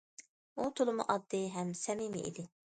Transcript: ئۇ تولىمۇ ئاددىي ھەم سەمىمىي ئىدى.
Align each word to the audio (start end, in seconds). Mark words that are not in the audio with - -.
ئۇ 0.61 0.65
تولىمۇ 0.79 1.05
ئاددىي 1.15 1.47
ھەم 1.59 1.77
سەمىمىي 1.85 2.29
ئىدى. 2.33 2.51